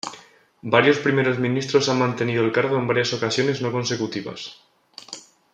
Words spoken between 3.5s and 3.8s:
no